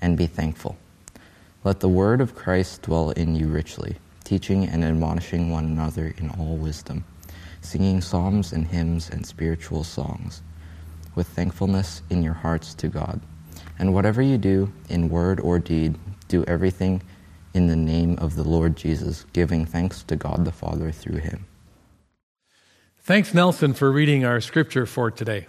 [0.00, 0.76] and be thankful.
[1.64, 6.30] Let the word of Christ dwell in you richly, teaching and admonishing one another in
[6.30, 7.04] all wisdom,
[7.60, 10.42] singing psalms and hymns and spiritual songs,
[11.14, 13.20] with thankfulness in your hearts to God.
[13.78, 15.96] And whatever you do, in word or deed,
[16.28, 17.02] do everything
[17.54, 21.46] in the name of the Lord Jesus, giving thanks to God the Father through him.
[23.00, 25.46] Thanks, Nelson, for reading our scripture for today.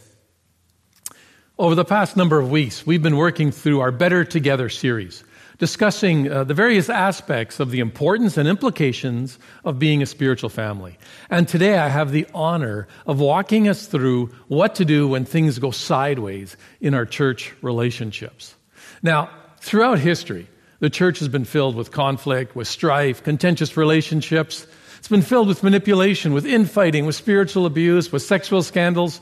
[1.58, 5.24] Over the past number of weeks, we've been working through our Better Together series,
[5.58, 10.98] discussing uh, the various aspects of the importance and implications of being a spiritual family.
[11.30, 15.58] And today I have the honor of walking us through what to do when things
[15.58, 18.54] go sideways in our church relationships.
[19.02, 19.30] Now,
[19.62, 24.68] throughout history, the church has been filled with conflict, with strife, contentious relationships,
[25.06, 29.22] it's been filled with manipulation, with infighting, with spiritual abuse, with sexual scandals.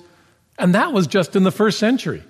[0.57, 2.23] And that was just in the first century.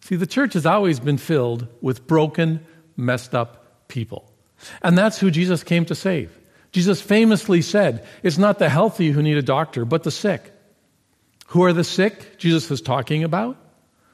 [0.00, 2.64] See, the church has always been filled with broken,
[2.96, 4.30] messed up people.
[4.82, 6.36] And that's who Jesus came to save.
[6.72, 10.52] Jesus famously said, It's not the healthy who need a doctor, but the sick.
[11.48, 13.56] Who are the sick Jesus is talking about?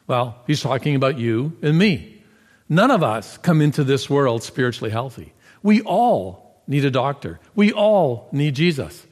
[0.07, 2.23] Well, he's talking about you and me.
[2.69, 5.33] None of us come into this world spiritually healthy.
[5.63, 7.41] We all need a doctor.
[7.55, 9.07] We all need Jesus.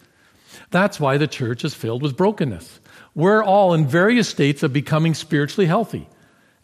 [0.70, 2.80] That's why the church is filled with brokenness.
[3.14, 6.08] We're all in various states of becoming spiritually healthy.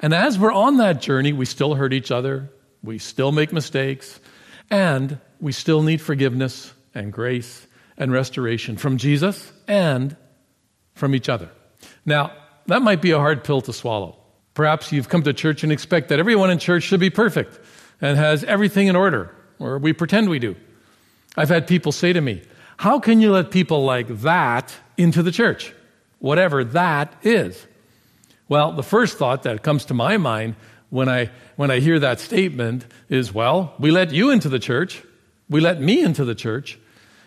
[0.01, 2.51] And as we're on that journey, we still hurt each other,
[2.83, 4.21] we still make mistakes,
[4.71, 10.17] and we still need forgiveness and grace and restoration from Jesus and
[10.95, 11.51] from each other.
[12.07, 12.33] Now,
[12.67, 14.17] that might be a hard pill to swallow.
[14.55, 17.59] Perhaps you've come to church and expect that everyone in church should be perfect
[18.01, 20.57] and has everything in order, or we pretend we do.
[21.37, 22.43] I've had people say to me,
[22.77, 25.73] How can you let people like that into the church?
[26.19, 27.67] Whatever that is.
[28.49, 30.57] Well, the first thought that comes to my mind
[30.91, 35.03] when I, when I hear that statement is, Well, we let you into the church.
[35.51, 36.79] We let me into the church.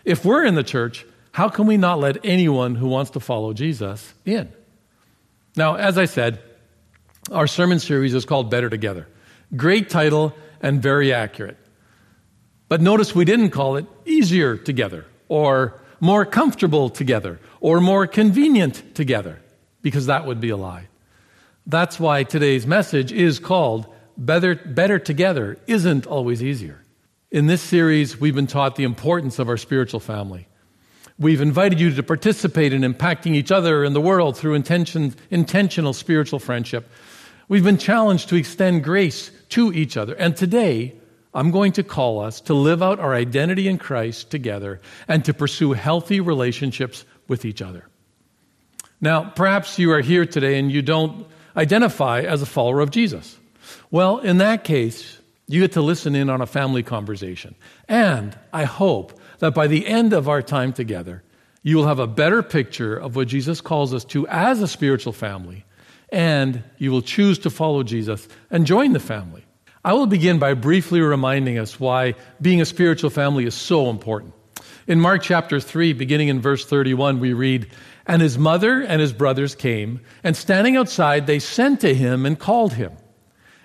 [0.04, 3.52] If we're in the church, how can we not let anyone who wants to follow
[3.52, 4.52] Jesus in?
[5.56, 6.40] Now, as I said,
[7.30, 9.06] our sermon series is called Better Together.
[9.54, 11.58] Great title and very accurate.
[12.68, 18.94] But notice we didn't call it easier together or more comfortable together or more convenient
[18.94, 19.40] together
[19.82, 20.88] because that would be a lie.
[21.64, 23.86] That's why today's message is called
[24.18, 26.82] Better, Better Together Isn't Always Easier.
[27.30, 30.48] In this series, we've been taught the importance of our spiritual family.
[31.20, 35.92] We've invited you to participate in impacting each other and the world through intention, intentional
[35.92, 36.90] spiritual friendship.
[37.48, 40.14] We've been challenged to extend grace to each other.
[40.14, 40.96] And today,
[41.32, 45.32] I'm going to call us to live out our identity in Christ together and to
[45.32, 47.88] pursue healthy relationships with each other.
[49.00, 51.26] Now, perhaps you are here today and you don't
[51.56, 53.38] identify as a follower of Jesus.
[53.90, 57.54] Well, in that case, you get to listen in on a family conversation.
[57.88, 61.22] And I hope that by the end of our time together,
[61.62, 65.14] you will have a better picture of what Jesus calls us to as a spiritual
[65.14, 65.64] family,
[66.10, 69.42] and you will choose to follow Jesus and join the family.
[69.82, 74.34] I will begin by briefly reminding us why being a spiritual family is so important.
[74.86, 77.70] In Mark chapter 3, beginning in verse 31, we read,
[78.04, 82.38] And his mother and his brothers came, and standing outside, they sent to him and
[82.38, 82.92] called him.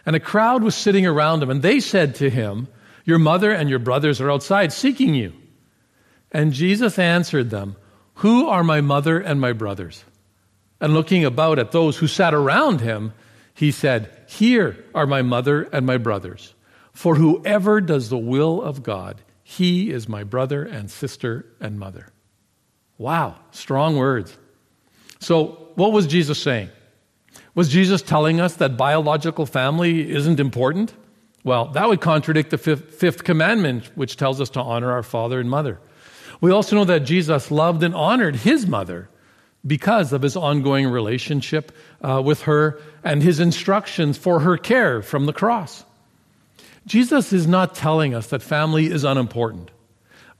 [0.05, 2.67] And a crowd was sitting around him, and they said to him,
[3.03, 5.33] Your mother and your brothers are outside seeking you.
[6.31, 7.77] And Jesus answered them,
[8.15, 10.05] Who are my mother and my brothers?
[10.79, 13.13] And looking about at those who sat around him,
[13.55, 16.53] he said, Here are my mother and my brothers.
[16.93, 22.09] For whoever does the will of God, he is my brother and sister and mother.
[22.97, 24.37] Wow, strong words.
[25.21, 26.67] So, what was Jesus saying?
[27.55, 30.93] Was Jesus telling us that biological family isn't important?
[31.45, 35.39] Well, that would contradict the fifth, fifth, commandment, which tells us to honor our father
[35.39, 35.79] and mother.
[36.41, 39.07] We also know that Jesus loved and honored his mother
[39.65, 41.71] because of his ongoing relationship
[42.01, 45.85] uh, with her and his instructions for her care from the cross.
[46.87, 49.69] Jesus is not telling us that family is unimportant,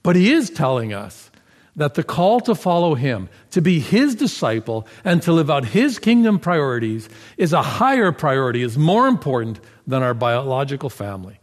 [0.01, 1.29] but he is telling us
[1.75, 5.99] that the call to follow him, to be his disciple, and to live out his
[5.99, 7.07] kingdom priorities
[7.37, 11.39] is a higher priority, is more important than our biological family.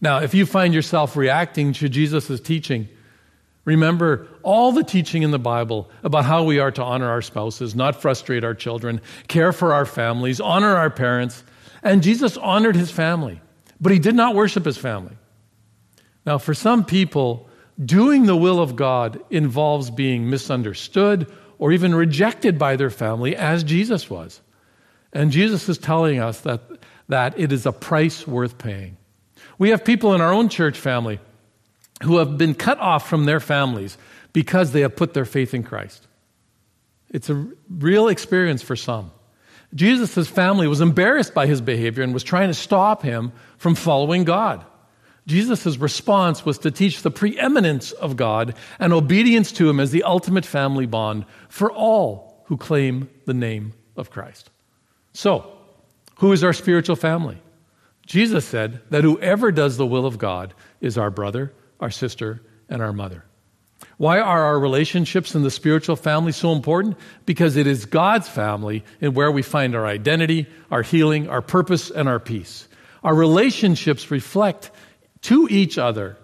[0.00, 2.88] Now, if you find yourself reacting to Jesus' teaching,
[3.64, 7.74] remember all the teaching in the Bible about how we are to honor our spouses,
[7.74, 11.42] not frustrate our children, care for our families, honor our parents.
[11.82, 13.40] And Jesus honored his family,
[13.80, 15.16] but he did not worship his family.
[16.26, 17.48] Now, for some people,
[17.82, 23.64] doing the will of God involves being misunderstood or even rejected by their family, as
[23.64, 24.40] Jesus was.
[25.12, 26.62] And Jesus is telling us that,
[27.08, 28.96] that it is a price worth paying.
[29.58, 31.20] We have people in our own church family
[32.02, 33.98] who have been cut off from their families
[34.32, 36.06] because they have put their faith in Christ.
[37.10, 39.10] It's a real experience for some.
[39.74, 44.24] Jesus' family was embarrassed by his behavior and was trying to stop him from following
[44.24, 44.64] God.
[45.26, 50.02] Jesus' response was to teach the preeminence of God and obedience to Him as the
[50.02, 54.50] ultimate family bond for all who claim the name of Christ.
[55.12, 55.56] So,
[56.16, 57.40] who is our spiritual family?
[58.06, 62.82] Jesus said that whoever does the will of God is our brother, our sister, and
[62.82, 63.24] our mother.
[64.00, 66.96] Why are our relationships in the spiritual family so important?
[67.26, 71.90] Because it is God's family and where we find our identity, our healing, our purpose,
[71.90, 72.66] and our peace.
[73.04, 74.70] Our relationships reflect
[75.24, 76.16] to each other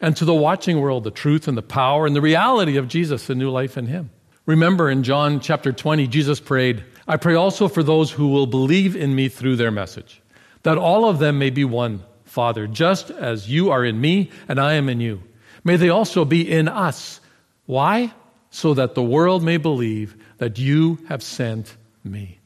[0.00, 3.28] and to the watching world the truth and the power and the reality of Jesus
[3.28, 4.08] and new life in Him.
[4.46, 8.96] Remember in John chapter 20, Jesus prayed, I pray also for those who will believe
[8.96, 10.22] in me through their message,
[10.62, 14.58] that all of them may be one, Father, just as you are in me and
[14.58, 15.24] I am in you.
[15.64, 17.20] May they also be in us.
[17.66, 18.12] Why?
[18.50, 22.38] So that the world may believe that you have sent me.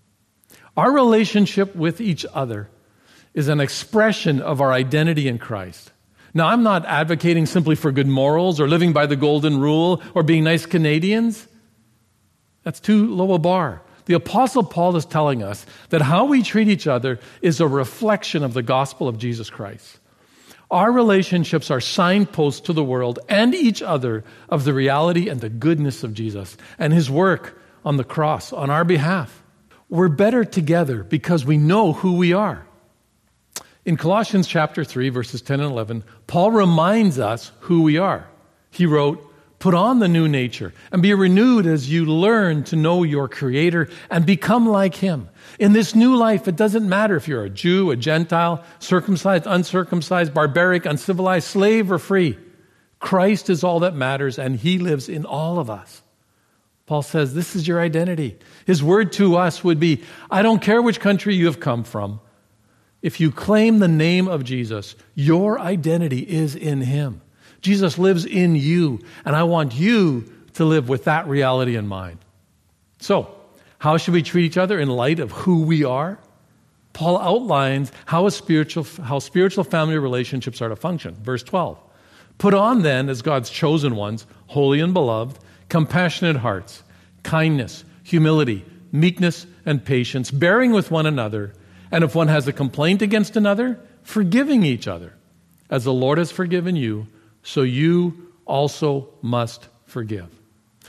[0.77, 2.69] Our relationship with each other
[3.35, 5.93] is an expression of our identity in Christ.
[6.35, 10.23] Now, I'm not advocating simply for good morals or living by the golden rule or
[10.23, 11.47] being nice Canadians.
[12.63, 13.83] That's too low a bar.
[14.07, 18.43] The Apostle Paul is telling us that how we treat each other is a reflection
[18.43, 19.99] of the gospel of Jesus Christ.
[20.73, 25.51] Our relationships are signposts to the world and each other of the reality and the
[25.51, 29.43] goodness of Jesus and his work on the cross on our behalf.
[29.91, 32.67] We're better together because we know who we are.
[33.85, 38.27] In Colossians chapter 3, verses 10 and 11, Paul reminds us who we are.
[38.71, 39.32] He wrote,
[39.63, 43.91] Put on the new nature and be renewed as you learn to know your Creator
[44.11, 45.29] and become like Him.
[45.61, 50.35] In this new life, it doesn't matter if you're a Jew, a Gentile, circumcised, uncircumcised,
[50.35, 52.37] barbaric, uncivilized, slave, or free.
[52.99, 56.03] Christ is all that matters, and He lives in all of us.
[56.87, 58.41] Paul says, This is your identity.
[58.67, 62.19] His word to us would be I don't care which country you have come from.
[63.01, 67.23] If you claim the name of Jesus, your identity is in Him.
[67.63, 72.19] Jesus lives in you, and I want you to live with that reality in mind.
[73.01, 73.35] So,
[73.79, 76.19] how should we treat each other in light of who we are?
[76.93, 81.15] Paul outlines how, spiritual, how spiritual family relationships are to function.
[81.15, 81.79] Verse 12.
[82.39, 85.39] Put on then, as God's chosen ones, holy and beloved,
[85.69, 86.83] compassionate hearts,
[87.23, 91.55] kindness, humility, meekness, and patience, bearing with one another
[91.91, 95.13] and if one has a complaint against another, forgiving each other.
[95.71, 97.07] As the Lord has forgiven you,
[97.43, 100.29] so you also must forgive.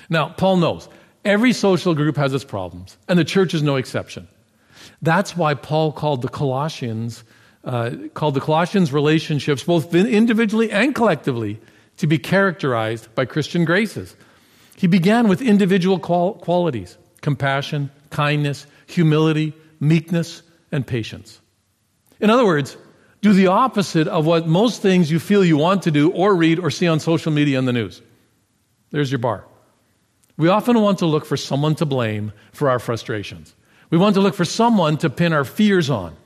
[0.10, 0.90] Now, Paul knows
[1.26, 4.28] every social group has its problems, and the church is no exception.
[5.02, 7.24] That's why Paul called the Colossians,
[7.64, 11.60] uh, called the Colossians relationships, both individually and collectively,
[11.98, 14.16] to be characterized by Christian graces.
[14.76, 20.42] He began with individual qual- qualities compassion, kindness, humility, meekness,
[20.72, 21.40] and patience.
[22.20, 22.76] In other words,
[23.24, 26.60] do the opposite of what most things you feel you want to do or read
[26.60, 28.02] or see on social media and the news.
[28.92, 29.46] There's your bar.
[30.36, 33.56] We often want to look for someone to blame for our frustrations.
[33.90, 36.18] We want to look for someone to pin our fears on.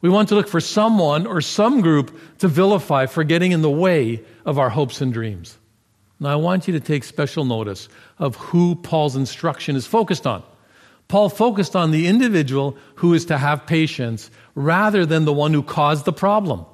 [0.00, 3.70] We want to look for someone or some group to vilify for getting in the
[3.70, 5.58] way of our hopes and dreams.
[6.18, 10.42] Now, I want you to take special notice of who Paul's instruction is focused on.
[11.08, 15.62] Paul focused on the individual who is to have patience rather than the one who
[15.62, 16.66] caused the problem.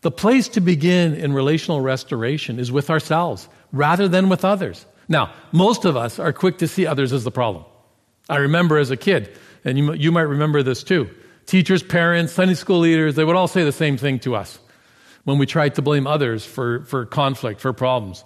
[0.00, 4.86] The place to begin in relational restoration is with ourselves rather than with others.
[5.08, 7.64] Now, most of us are quick to see others as the problem.
[8.28, 11.10] I remember as a kid, and you, you might remember this too.
[11.46, 14.58] Teachers, parents, Sunday school leaders, they would all say the same thing to us
[15.24, 18.24] when we tried to blame others for, for conflict, for problems.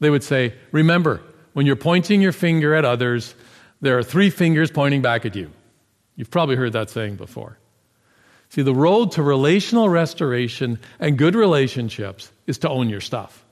[0.00, 1.20] They would say, Remember,
[1.52, 3.34] when you're pointing your finger at others,
[3.80, 5.50] there are three fingers pointing back at you.
[6.16, 7.58] You've probably heard that saying before.
[8.48, 13.44] See, the road to relational restoration and good relationships is to own your stuff.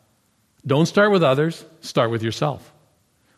[0.67, 2.73] Don't start with others, start with yourself.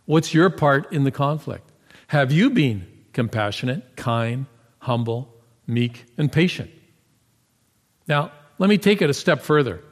[0.05, 1.69] What's your part in the conflict?
[2.09, 4.47] Have you been compassionate, kind,
[4.79, 5.35] humble,
[5.67, 6.71] meek, and patient?
[8.07, 9.83] Now, let me take it a step further.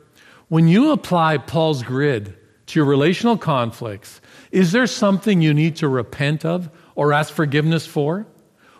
[0.48, 2.36] When you apply Paul's grid
[2.66, 4.20] to your relational conflicts,
[4.54, 8.24] is there something you need to repent of or ask forgiveness for?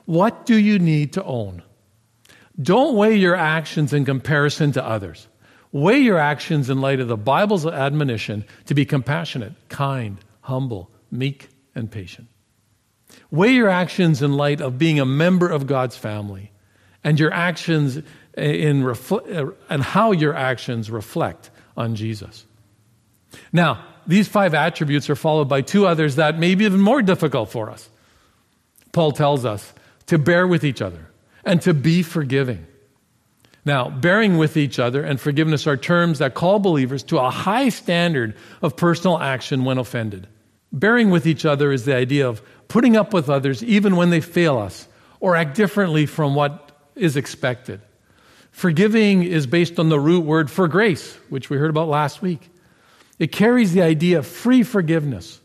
[0.04, 1.64] What do you need to own?
[2.62, 5.26] Don't weigh your actions in comparison to others.
[5.73, 11.49] Weigh your actions in light of the Bible's admonition to be compassionate, kind, humble, meek,
[11.75, 12.28] and patient.
[13.33, 16.52] Weigh your actions in light of being a member of God's family
[17.02, 17.97] and your actions
[18.37, 22.47] in refl- and how your actions reflect on Jesus.
[23.52, 27.50] Now, these five attributes are followed by two others that may be even more difficult
[27.50, 27.88] for us.
[28.92, 29.73] Paul tells us
[30.06, 31.08] to bear with each other
[31.44, 32.66] and to be forgiving.
[33.64, 37.70] Now, bearing with each other and forgiveness are terms that call believers to a high
[37.70, 40.28] standard of personal action when offended.
[40.73, 44.20] Bearing with each other is the idea of putting up with others even when they
[44.20, 44.87] fail us
[45.20, 47.80] or act differently from what is expected.
[48.50, 52.50] Forgiving is based on the root word for grace, which we heard about last week.
[53.18, 55.40] It carries the idea of free forgiveness.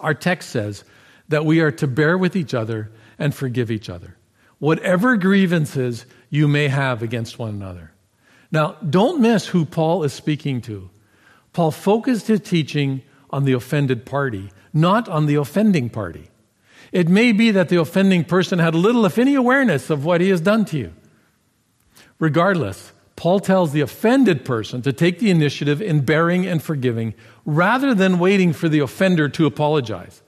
[0.00, 0.84] Our text says
[1.28, 4.16] that we are to bear with each other and forgive each other,
[4.58, 7.92] whatever grievances you may have against one another.
[8.50, 10.90] Now, don't miss who Paul is speaking to.
[11.52, 16.30] Paul focused his teaching on the offended party, not on the offending party.
[16.92, 20.28] It may be that the offending person had little, if any, awareness of what he
[20.28, 20.92] has done to you.
[22.18, 27.94] Regardless, Paul tells the offended person to take the initiative in bearing and forgiving rather
[27.94, 30.20] than waiting for the offender to apologize.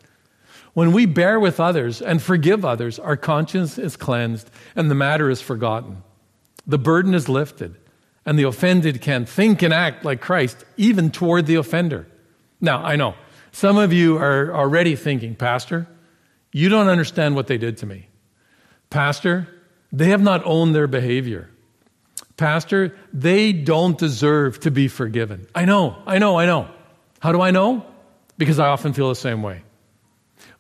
[0.73, 5.31] When we bear with others and forgive others, our conscience is cleansed and the matter
[5.31, 6.03] is forgotten.
[6.67, 7.77] The burden is lifted,
[8.25, 12.07] and the offended can think and act like Christ, even toward the offender.
[12.61, 13.15] Now, I know
[13.53, 15.87] some of you are already thinking, Pastor,
[16.53, 18.09] you don't understand what they did to me.
[18.91, 19.49] Pastor,
[19.93, 21.49] they have not owned their behavior.
[22.37, 25.47] Pastor, they don't deserve to be forgiven.
[25.55, 26.69] I know, I know, I know.
[27.21, 27.85] How do I know?
[28.37, 29.63] Because I often feel the same way.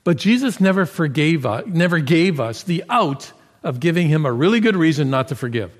[0.02, 4.60] But Jesus never forgave us, never gave us the out of giving him a really
[4.60, 5.76] good reason not to forgive.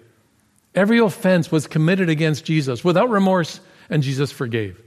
[0.75, 4.83] Every offense was committed against Jesus without remorse, and Jesus forgave.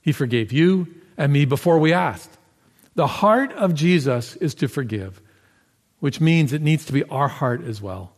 [0.00, 2.30] He forgave you and me before we asked.
[2.94, 5.20] The heart of Jesus is to forgive,
[6.00, 8.12] which means it needs to be our heart as well.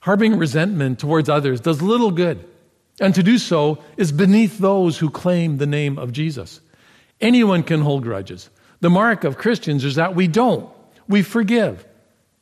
[0.00, 2.44] Harboring resentment towards others does little good,
[3.00, 6.60] and to do so is beneath those who claim the name of Jesus.
[7.20, 8.48] Anyone can hold grudges.
[8.80, 10.70] The mark of Christians is that we don't.
[11.08, 11.84] We forgive.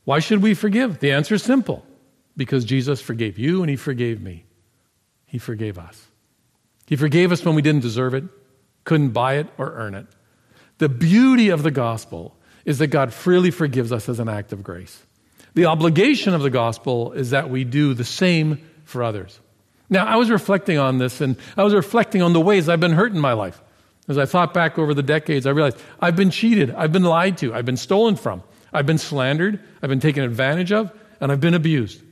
[0.03, 0.99] Why should we forgive?
[0.99, 1.83] The answer is simple
[2.35, 4.45] because Jesus forgave you and He forgave me.
[5.25, 6.07] He forgave us.
[6.85, 8.23] He forgave us when we didn't deserve it,
[8.83, 10.07] couldn't buy it or earn it.
[10.77, 12.35] The beauty of the gospel
[12.65, 15.03] is that God freely forgives us as an act of grace.
[15.57, 19.39] The obligation of the gospel is that we do the same for others.
[19.89, 22.91] Now, I was reflecting on this and I was reflecting on the ways I've been
[22.91, 23.59] hurt in my life.
[24.07, 27.39] As I thought back over the decades, I realized I've been cheated, I've been lied
[27.39, 31.41] to, I've been stolen from, I've been slandered, I've been taken advantage of, and I've
[31.41, 32.03] been abused.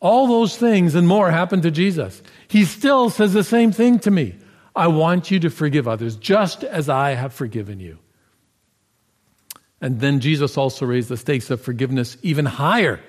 [0.00, 2.20] All those things and more happened to Jesus.
[2.48, 4.34] He still says the same thing to me.
[4.74, 8.00] I want you to forgive others just as I have forgiven you.
[9.80, 13.00] And then Jesus also raised the stakes of forgiveness even higher.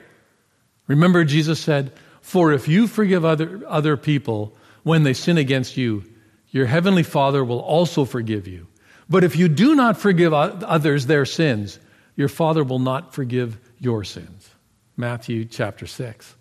[0.87, 6.03] Remember, Jesus said, For if you forgive other, other people when they sin against you,
[6.49, 8.67] your heavenly Father will also forgive you.
[9.09, 11.79] But if you do not forgive others their sins,
[12.15, 14.49] your Father will not forgive your sins.
[14.97, 16.35] Matthew chapter 6.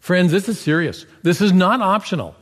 [0.00, 1.06] Friends, this is serious.
[1.22, 2.34] This is not optional.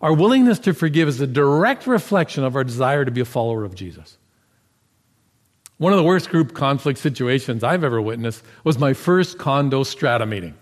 [0.00, 3.64] Our willingness to forgive is a direct reflection of our desire to be a follower
[3.64, 4.16] of Jesus.
[5.82, 10.24] One of the worst group conflict situations I've ever witnessed was my first condo strata
[10.26, 10.54] meeting.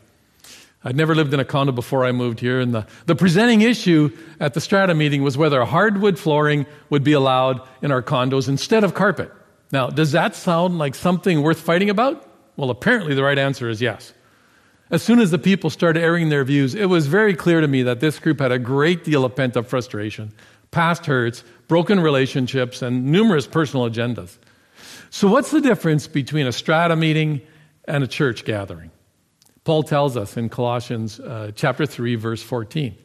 [0.83, 4.17] I'd never lived in a condo before I moved here, and the, the presenting issue
[4.41, 8.83] at the strata meeting was whether hardwood flooring would be allowed in our condos instead
[8.83, 9.31] of carpet.
[9.71, 12.27] Now, does that sound like something worth fighting about?
[12.57, 14.15] Well, apparently the right answer is yes.
[14.91, 17.83] As soon as the people started airing their views, it was very clear to me
[17.83, 20.33] that this group had a great deal of pent up frustration,
[20.71, 24.39] past hurts, broken relationships, and numerous personal agendas.
[25.11, 27.41] So, what's the difference between a strata meeting
[27.85, 28.93] and a church gathering?
[29.65, 32.97] Paul tells us in Colossians uh, chapter 3, verse 14,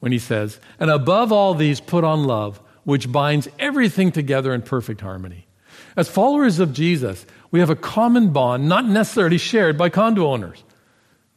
[0.00, 4.62] when he says, And above all these, put on love, which binds everything together in
[4.62, 5.46] perfect harmony.
[5.96, 10.62] As followers of Jesus, we have a common bond not necessarily shared by condo owners.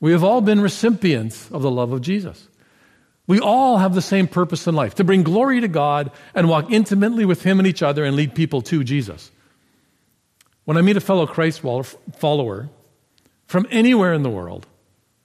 [0.01, 2.47] We have all been recipients of the love of Jesus.
[3.27, 6.69] We all have the same purpose in life to bring glory to God and walk
[6.69, 9.31] intimately with Him and each other and lead people to Jesus.
[10.65, 12.69] When I meet a fellow Christ follower
[13.45, 14.67] from anywhere in the world,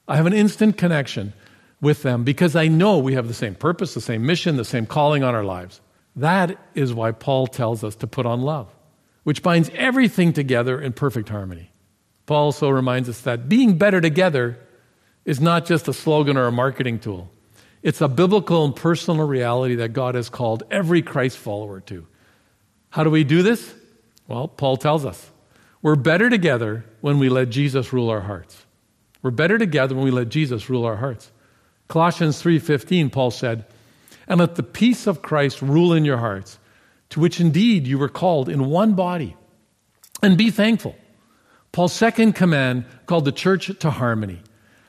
[0.07, 1.33] I have an instant connection
[1.81, 4.87] with them because I know we have the same purpose, the same mission, the same
[4.87, 5.81] calling on our lives.
[6.17, 8.69] That is why Paul tells us to put on love,
[9.25, 11.71] which binds everything together in perfect harmony.
[12.27, 14.59] Paul also reminds us that being better together
[15.25, 17.31] is not just a slogan or a marketing tool.
[17.83, 22.07] It's a biblical and personal reality that God has called every Christ follower to.
[22.91, 23.75] How do we do this?
[24.31, 25.29] Well, Paul tells us
[25.83, 28.65] we're better together when we let Jesus rule our hearts.
[29.23, 31.33] We're better together when we let Jesus rule our hearts.
[31.89, 33.65] Colossians 3:15 Paul said,
[34.29, 36.61] "And let the peace of Christ rule in your hearts,
[37.09, 39.37] to which indeed you were called in one body,
[40.23, 40.95] and be thankful."
[41.73, 44.43] Paul's second command called the church to harmony.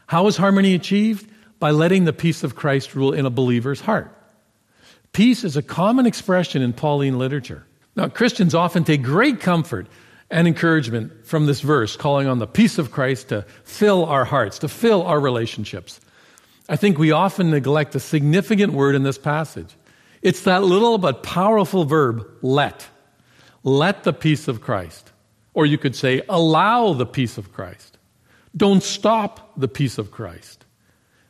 [0.05, 1.27] How is harmony achieved?
[1.59, 4.15] By letting the peace of Christ rule in a believer's heart.
[5.13, 7.65] Peace is a common expression in Pauline literature.
[8.01, 9.85] Now, Christians often take great comfort
[10.31, 14.57] and encouragement from this verse, calling on the peace of Christ to fill our hearts,
[14.59, 16.01] to fill our relationships.
[16.67, 19.77] I think we often neglect a significant word in this passage.
[20.23, 22.87] It's that little but powerful verb, let.
[23.63, 25.11] Let the peace of Christ.
[25.53, 27.99] Or you could say, allow the peace of Christ.
[28.57, 30.65] Don't stop the peace of Christ.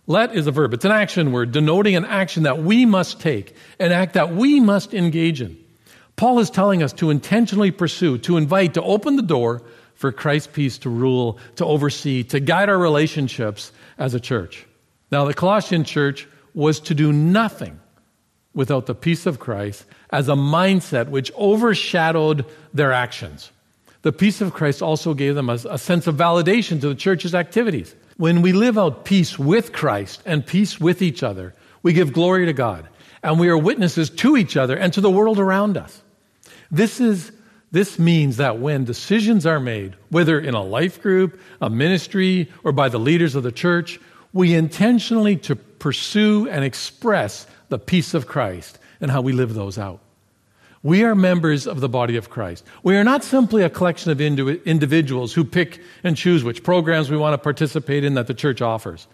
[0.08, 0.74] Let is a verb.
[0.74, 4.62] It's an action word denoting an action that we must take, an act that we
[4.62, 5.61] must engage in.
[6.22, 9.64] Paul is telling us to intentionally pursue, to invite, to open the door
[9.96, 14.68] for Christ's peace to rule, to oversee, to guide our relationships as a church.
[15.12, 17.80] Now, the Colossian church was to do nothing
[18.54, 23.52] without the peace of Christ as a mindset which overshadowed their actions.
[24.04, 27.34] The peace of Christ also gave them a, a, sense of validation to the church's
[27.34, 27.96] activities.
[28.18, 32.46] When we live out peace with Christ and peace with each other, we give glory
[32.46, 32.88] to God
[33.24, 36.00] and we are witnesses to each other and to the world around us.
[36.72, 37.32] This is
[37.72, 42.74] this means that when decisions are made, whether in a life group, a ministry, or
[42.74, 43.98] by the leaders of the church,
[44.34, 49.78] we intentionally to pursue and express the peace of Christ and how we live those
[49.78, 50.02] out.
[50.84, 52.66] We are members of the body of Christ.
[52.84, 57.18] We are not simply a collection of individuals who pick and choose which programs we
[57.18, 59.08] want to participate in that the church offers.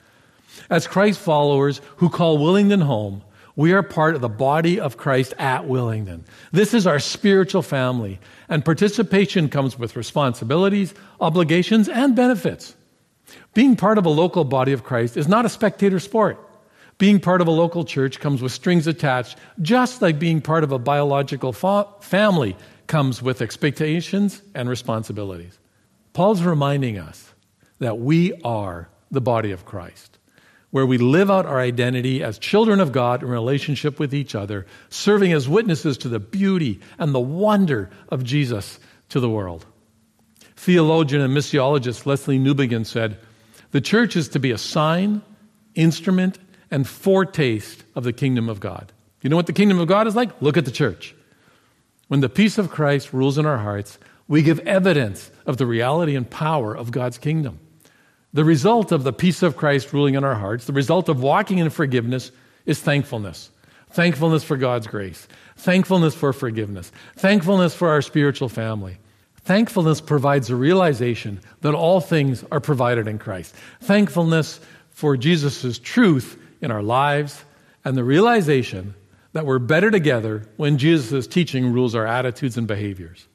[0.70, 3.22] As Christ followers who call Willingdon home,
[3.58, 6.22] we are part of the body of Christ at Willingdon.
[6.52, 12.76] This is our spiritual family, and participation comes with responsibilities, obligations, and benefits.
[13.56, 16.40] Being part of a local body of Christ is not a spectator sport.
[17.00, 20.72] Being part of a local church comes with strings attached, just like being part of
[20.72, 25.58] a biological fa- family comes with expectations and responsibilities.
[26.14, 27.34] Paul's reminding us
[27.80, 30.17] that we are the body of Christ
[30.72, 34.66] where we live out our identity as children of God in relationship with each other,
[34.90, 39.66] serving as witnesses to the beauty and the wonder of Jesus to the world.
[40.56, 43.18] Theologian and missiologist Lesslie Newbigin said,
[43.72, 45.22] The church is to be a sign,
[45.76, 48.92] instrument, and foretaste of the kingdom of God.
[49.22, 50.42] You know what the kingdom of God is like?
[50.42, 51.16] Look at the church.
[52.08, 56.16] When the peace of Christ rules in our hearts, we give evidence of the reality
[56.16, 57.60] and power of God's kingdom.
[58.38, 61.58] The result of the peace of Christ ruling in our hearts, the result of walking
[61.58, 62.32] in forgiveness,
[62.68, 63.50] is thankfulness.
[63.90, 69.00] Thankfulness for God's grace, thankfulness for forgiveness, thankfulness for our spiritual family.
[69.38, 73.56] Thankfulness provides a realization that all things are provided in Christ.
[73.82, 74.60] Thankfulness
[74.92, 77.44] for Jesus' truth in our lives
[77.84, 78.94] and the realization
[79.34, 83.28] that we're better together when Jesus' teaching rules our attitudes and behaviors.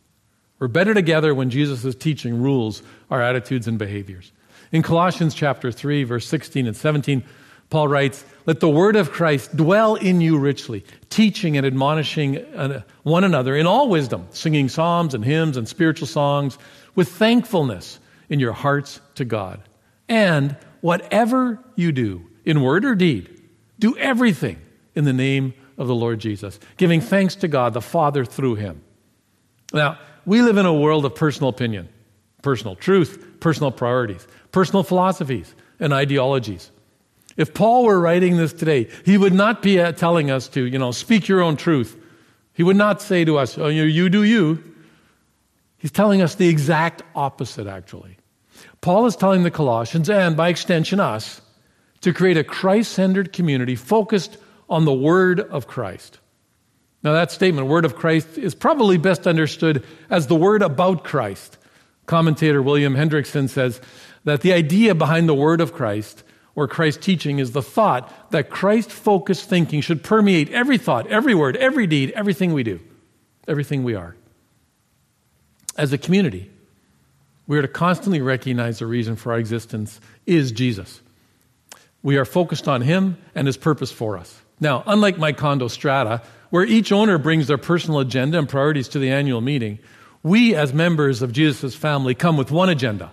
[0.61, 4.31] We're better together when Jesus' teaching rules our attitudes and behaviors.
[4.73, 7.23] In Colossians chapter 3, verse 16 and 17,
[7.69, 12.83] Paul writes, Let the word of Christ dwell in you richly, teaching and admonishing uh,
[13.03, 16.57] one another in all wisdom, singing psalms and hymns and spiritual songs
[16.95, 19.61] with thankfulness in your hearts to God.
[20.09, 23.43] And whatever you do, in word or deed,
[23.79, 24.59] do everything
[24.95, 28.83] in the name of the Lord Jesus, giving thanks to God the Father through him.
[29.73, 31.89] Now, we live in a world of personal opinion,
[32.43, 36.71] personal truth, personal priorities personal philosophies and ideologies.
[37.37, 40.79] If Paul were writing this today, he would not be uh, telling us to, you
[40.79, 41.99] know, speak your own truth.
[42.53, 44.63] He would not say to us, oh, you do you.
[45.79, 48.19] He's telling us the exact opposite, actually.
[48.83, 51.41] Paul is telling the Colossians, and by extension us,
[52.03, 54.37] to create a Christ centered community focused
[54.69, 56.19] on the Word of Christ.
[57.03, 61.59] Now, that statement, Word of Christ, is probably best understood as the Word about Christ.
[62.07, 63.81] Commentator William Hendriksen says
[64.25, 66.23] that the idea behind the word of Christ
[66.55, 71.35] or Christ's teaching is the thought that Christ focused thinking should permeate every thought, every
[71.35, 72.81] word, every deed, everything we do,
[73.49, 74.15] everything we are.
[75.77, 76.51] As a community,
[77.47, 81.01] we are to constantly recognize the reason for our existence is Jesus.
[82.03, 84.43] We are focused on Him and His purpose for us.
[84.61, 88.99] Now, unlike my condo strata, where each owner brings their personal agenda and priorities to
[88.99, 89.79] the annual meeting,
[90.23, 93.11] we as members of Jesus' family come with one agenda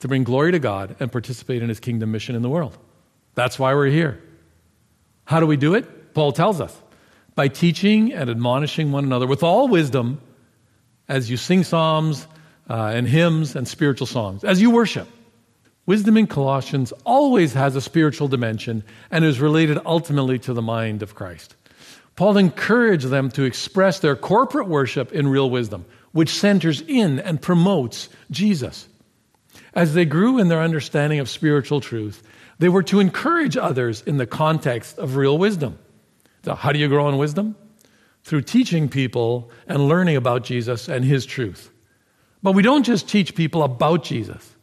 [0.00, 2.76] to bring glory to God and participate in His kingdom mission in the world.
[3.34, 4.20] That's why we're here.
[5.24, 6.14] How do we do it?
[6.14, 6.76] Paul tells us
[7.34, 10.20] by teaching and admonishing one another with all wisdom
[11.08, 12.26] as you sing psalms
[12.68, 15.08] uh, and hymns and spiritual songs, as you worship.
[15.86, 21.02] Wisdom in Colossians always has a spiritual dimension and is related ultimately to the mind
[21.02, 21.56] of Christ.
[22.14, 27.40] Paul encouraged them to express their corporate worship in real wisdom, which centers in and
[27.40, 28.86] promotes Jesus.
[29.74, 32.22] As they grew in their understanding of spiritual truth,
[32.58, 35.78] they were to encourage others in the context of real wisdom.
[36.44, 37.56] So how do you grow in wisdom?
[38.22, 41.70] Through teaching people and learning about Jesus and his truth.
[42.42, 44.54] But we don't just teach people about Jesus,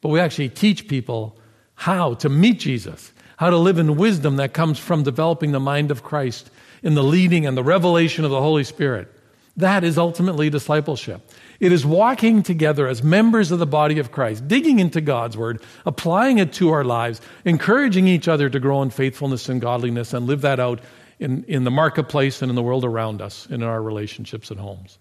[0.00, 1.38] but we actually teach people
[1.74, 5.90] how to meet Jesus, how to live in wisdom that comes from developing the mind
[5.90, 6.50] of Christ
[6.82, 9.10] in the leading and the revelation of the Holy Spirit.
[9.56, 11.20] That is ultimately discipleship.
[11.60, 15.62] It is walking together as members of the body of Christ, digging into God's word,
[15.86, 20.26] applying it to our lives, encouraging each other to grow in faithfulness and godliness and
[20.26, 20.80] live that out
[21.20, 24.58] in, in the marketplace and in the world around us, and in our relationships and
[24.58, 24.98] homes.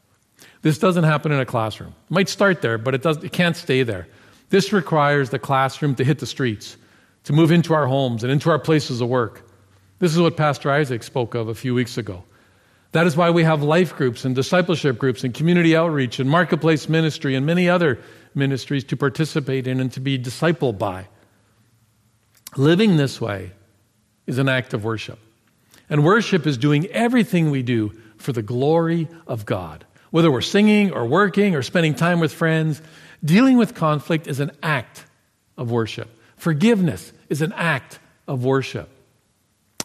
[0.62, 1.96] This doesn't happen in a classroom.
[2.10, 4.08] It might start there, but it, does, it can't stay there.
[4.50, 6.78] This requires the classroom to hit the streets,
[7.24, 9.50] to move into our homes and into our places of work.
[9.98, 12.24] This is what Pastor Isaac spoke of a few weeks ago.
[12.94, 16.88] That is why we have life groups and discipleship groups and community outreach and marketplace
[16.88, 18.00] ministry and many other
[18.36, 21.08] ministries to participate in and to be discipled by.
[22.56, 23.52] Living this way
[24.28, 25.18] is an act of worship.
[25.90, 29.86] And worship is doing everything we do for the glory of God.
[30.12, 32.80] Whether we're singing or working or spending time with friends,
[33.26, 35.04] dealing with conflict is an act
[35.58, 36.10] of worship.
[36.38, 38.88] Forgiveness is an act of worship.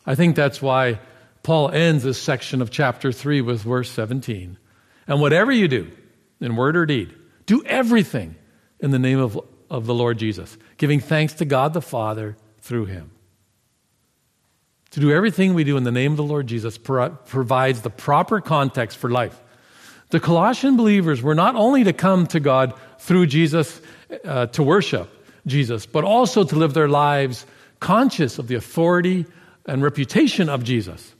[0.04, 1.00] I think that's why
[1.48, 4.58] Paul ends this section of chapter 3 with verse 17.
[5.06, 5.90] And whatever you do,
[6.42, 7.14] in word or deed,
[7.46, 8.36] do everything
[8.80, 12.84] in the name of, of the Lord Jesus, giving thanks to God the Father through
[12.84, 13.12] him.
[14.90, 17.88] To do everything we do in the name of the Lord Jesus pro- provides the
[17.88, 19.40] proper context for life.
[20.10, 23.80] The Colossian believers were not only to come to God through Jesus
[24.22, 25.08] uh, to worship
[25.46, 27.46] Jesus, but also to live their lives
[27.80, 29.24] conscious of the authority
[29.64, 31.14] and reputation of Jesus.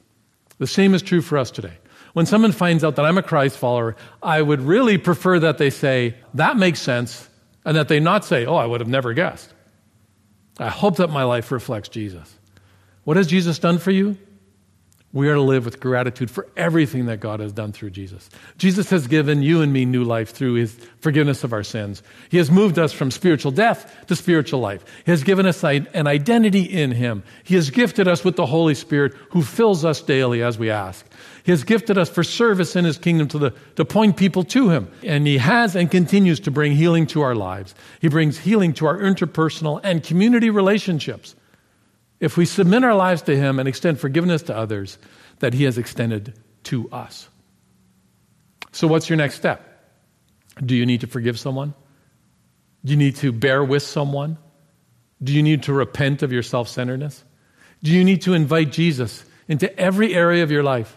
[0.59, 1.79] The same is true for us today.
[2.13, 5.71] When someone finds out that I'm a Christ follower, I would really prefer that they
[5.71, 7.29] say, that makes sense,
[7.65, 9.53] and that they not say, oh, I would have never guessed.
[10.59, 12.35] I hope that my life reflects Jesus.
[13.05, 14.17] What has Jesus done for you?
[15.11, 18.29] We are to live with gratitude for everything that God has done through Jesus.
[18.59, 22.03] Jesus has given you and me new life through his forgiveness of our sins.
[22.29, 24.85] He has moved us from spiritual death to spiritual life.
[25.07, 27.23] He has given us an identity in him.
[27.43, 31.07] He has gifted us with the Holy Spirit who fills us daily as we ask.
[31.43, 34.69] He has gifted us for service in his kingdom to, the, to point people to
[34.69, 34.91] him.
[35.03, 37.75] And he has and continues to bring healing to our lives.
[38.03, 41.35] He brings healing to our interpersonal and community relationships
[42.21, 44.99] if we submit our lives to Him and extend forgiveness to others
[45.39, 47.29] that He has extended to us.
[48.73, 49.65] So, what's your next step?
[50.65, 51.75] Do you need to forgive someone?
[52.85, 54.39] Do you need to bear with someone?
[55.23, 57.25] Do you need to repent of your self centeredness?
[57.83, 60.97] Do you need to invite Jesus into every area of your life?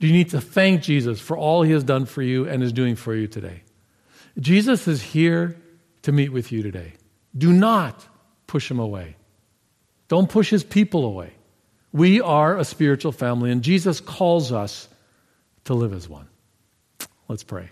[0.00, 2.72] Do you need to thank Jesus for all he has done for you and is
[2.72, 3.62] doing for you today?
[4.38, 5.56] Jesus is here
[6.02, 6.94] to meet with you today.
[7.36, 8.04] Do not
[8.46, 9.16] push him away.
[10.12, 11.32] Don't push his people away.
[11.90, 14.86] We are a spiritual family, and Jesus calls us
[15.64, 16.28] to live as one.
[17.28, 17.70] Let's pray.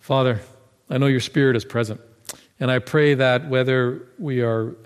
[0.00, 0.42] Father,
[0.90, 2.02] I know your spirit is present,
[2.60, 4.76] and I pray that whether we are,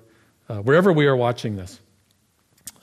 [0.48, 1.80] uh, wherever we are watching this,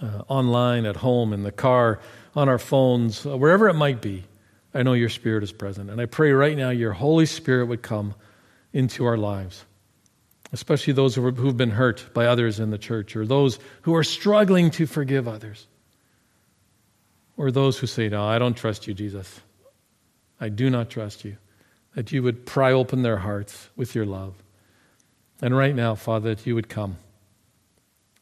[0.01, 2.01] uh, online, at home, in the car,
[2.35, 4.25] on our phones, uh, wherever it might be,
[4.73, 5.89] I know your spirit is present.
[5.89, 8.13] And I pray right now your Holy Spirit would come
[8.73, 9.63] into our lives
[10.51, 14.03] especially those who have been hurt by others in the church, or those who are
[14.03, 15.67] struggling to forgive others,
[17.37, 19.39] or those who say, No, I don't trust you, Jesus.
[20.41, 21.37] I do not trust you.
[21.95, 24.33] That you would pry open their hearts with your love.
[25.41, 26.97] And right now, Father, that you would come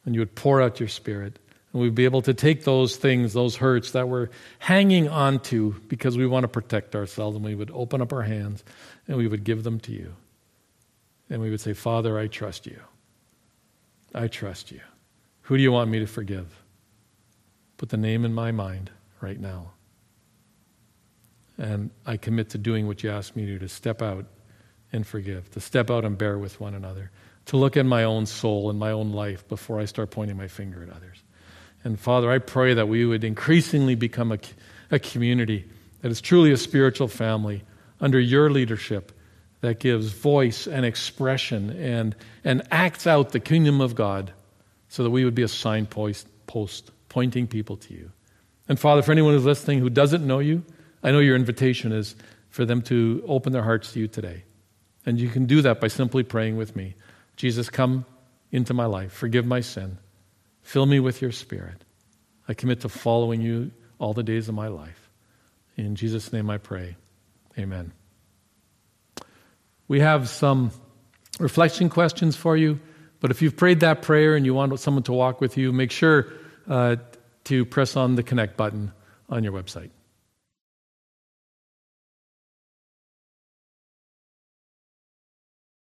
[0.06, 1.38] and you would pour out your Spirit.
[1.74, 5.76] And we'd be able to take those things, those hurts that we're hanging on to
[5.90, 8.64] because we want to protect ourselves, and we would open up our hands
[9.08, 10.16] and we would give them to you.
[11.30, 12.80] And we would say, Father, I trust you.
[14.14, 14.80] I trust you.
[15.44, 16.64] Who do you want me to forgive?
[17.78, 18.90] Put the name in my mind
[19.22, 19.72] right now.
[21.58, 24.26] And I commit to doing what you asked me to do, to step out
[24.92, 27.12] and forgive, to step out and bear with one another,
[27.48, 30.48] to look at my own soul and my own life before I start pointing my
[30.48, 31.18] finger at others.
[31.84, 34.40] And Father, I pray that we would increasingly become a,
[34.92, 35.66] a community
[36.02, 37.64] that is truly a spiritual family
[38.00, 39.12] under your leadership
[39.62, 44.32] that gives voice and expression and, and acts out the kingdom of God
[44.90, 48.12] so that we would be a signpost post pointing people to you.
[48.70, 50.64] And Father, for anyone who's listening who doesn't know you,
[51.04, 52.16] I know your invitation is
[52.50, 54.44] for them to open their hearts to you today.
[55.06, 56.96] And you can do that by simply praying with me
[57.36, 58.06] Jesus, come
[58.52, 59.98] into my life, forgive my sin,
[60.62, 61.84] fill me with your spirit.
[62.48, 65.10] I commit to following you all the days of my life.
[65.76, 66.96] In Jesus' name I pray.
[67.58, 67.92] Amen.
[69.88, 70.72] We have some
[71.40, 72.80] reflection questions for you,
[73.20, 75.92] but if you've prayed that prayer and you want someone to walk with you, make
[75.92, 76.34] sure
[76.68, 76.98] uh,
[77.46, 78.92] to press on the connect button
[79.30, 79.90] on your website.